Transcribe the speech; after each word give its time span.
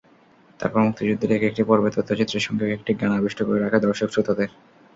তারপর 0.59 0.79
মুক্তিযুদ্ধের 0.81 1.31
একেকটি 1.33 1.61
পর্বের 1.63 1.95
তথ্যচিত্রের 1.97 2.45
সঙ্গে 2.47 2.63
একেকটি 2.65 2.91
গান 2.99 3.11
আবিষ্ট 3.13 3.39
করে 3.43 3.59
রাখে 3.61 3.79
দর্শক-শ্রোতাদের। 3.81 4.49